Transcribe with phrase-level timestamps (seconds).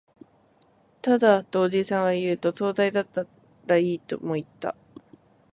[1.03, 3.27] ただ、とおじさんは言うと、灯台だった
[3.67, 4.75] らいい、とも言った